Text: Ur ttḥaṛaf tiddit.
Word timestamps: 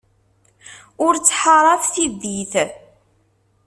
Ur 1.05 1.13
ttḥaṛaf 1.17 1.83
tiddit. 1.93 2.53